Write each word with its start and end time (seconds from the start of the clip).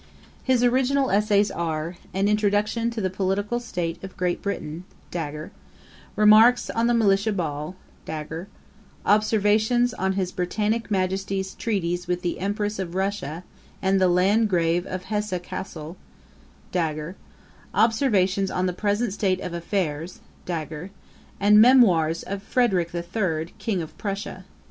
His 0.43 0.63
original 0.63 1.11
essays 1.11 1.51
are, 1.51 1.95
'An 2.11 2.27
Introduction 2.27 2.89
to 2.89 3.01
the 3.01 3.11
Political 3.11 3.59
State 3.59 4.03
of 4.03 4.17
Great 4.17 4.41
Britain;'[Dagger] 4.41 5.51
'Remarks 6.15 6.71
on 6.71 6.87
the 6.87 6.95
Militia 6.95 7.31
Bill;'[Dagger] 7.33 8.47
'Observations 9.05 9.93
on 9.93 10.13
his 10.13 10.31
Britannick 10.31 10.89
Majesty's 10.89 11.53
Treaties 11.53 12.07
with 12.07 12.23
the 12.23 12.39
Empress 12.39 12.79
of 12.79 12.95
Russia 12.95 13.43
and 13.79 14.01
the 14.01 14.07
Landgrave 14.07 14.87
of 14.87 15.03
Hesse 15.03 15.35
Cassel;'[Dagger] 15.43 17.15
'Observations 17.75 18.49
on 18.49 18.65
the 18.65 18.73
Present 18.73 19.13
State 19.13 19.39
of 19.41 19.53
Affairs;'[Dagger] 19.53 20.89
and 21.39 21.61
'Memoirs 21.61 22.23
of 22.23 22.41
Frederick 22.41 22.89
III, 22.95 23.53
King 23.59 23.83
of 23.83 23.95
Prussia.' 23.99 24.45